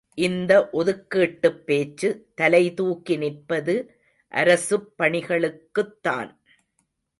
இந்த 0.17 0.69
ஒதுக்கீட்டுப் 0.73 1.59
பேச்சு 1.63 2.09
தலை 2.35 2.73
தூக்கி 2.73 3.17
நிற்பது 3.17 3.75
அரசுப் 4.31 4.89
பணிகளுக்குத் 4.97 5.97
தான்! 6.01 6.31